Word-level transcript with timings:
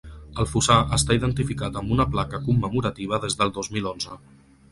El 0.43 0.47
fossar 0.51 0.77
està 0.97 1.17
identificat 1.17 1.77
amb 1.81 1.93
una 1.97 2.07
placa 2.15 2.41
commemorativa 2.47 3.19
des 3.27 3.39
del 3.43 3.55
dos 3.59 3.73
mil 3.79 3.93
onze. 3.93 4.19